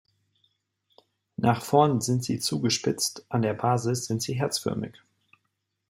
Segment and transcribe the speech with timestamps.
[1.37, 4.95] Nach vorn sind sie zugespitzt, an der Basis sind sie herzförmig.